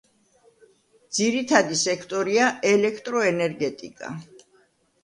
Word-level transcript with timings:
ძირითადი 1.17 1.77
სექტორია 1.83 2.49
ელექტროენერგეტიკა. 2.73 4.13